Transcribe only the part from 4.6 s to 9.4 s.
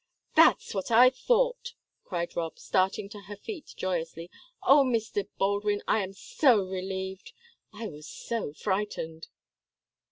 "Oh, Mr. Baldwin, I am so relieved I was so frightened!"